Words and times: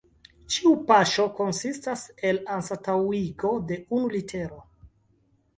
Ĉiu 0.53 0.71
paŝo 0.87 1.25
konsistas 1.41 2.07
el 2.31 2.41
anstataŭigo 2.55 3.55
de 3.73 3.81
unu 3.99 4.11
litero. 4.17 4.63